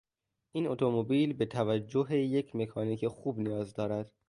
این 0.51 0.67
اتومبیل 0.67 1.33
به 1.33 1.45
توجه 1.45 2.15
یک 2.17 2.55
مکانیک 2.55 3.07
خوب 3.07 3.39
نیاز 3.39 3.73
دارد. 3.73 4.11